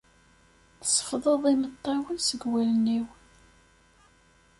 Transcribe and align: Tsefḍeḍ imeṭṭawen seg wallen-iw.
Tsefḍeḍ 0.81 1.43
imeṭṭawen 1.53 2.17
seg 2.27 2.41
wallen-iw. 2.51 3.07